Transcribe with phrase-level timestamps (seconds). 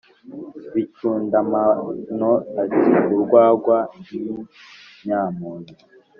[0.73, 2.31] bicundamabano
[2.63, 5.71] ati "urwagwa n' inyamunyo,